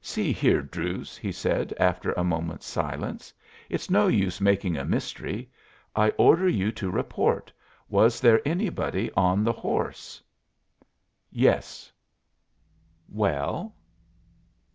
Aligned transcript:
"See 0.00 0.32
here, 0.32 0.62
Druse," 0.62 1.18
he 1.18 1.30
said, 1.30 1.74
after 1.78 2.12
a 2.12 2.24
moment's 2.24 2.64
silence, 2.64 3.34
"it's 3.68 3.90
no 3.90 4.06
use 4.06 4.40
making 4.40 4.78
a 4.78 4.86
mystery. 4.86 5.50
I 5.94 6.12
order 6.16 6.48
you 6.48 6.72
to 6.72 6.90
report. 6.90 7.52
Was 7.90 8.18
there 8.18 8.40
anybody 8.46 9.10
on 9.12 9.44
the 9.44 9.52
horse?" 9.52 10.22
"Yes." 11.30 11.92
"Well?" 13.06 13.74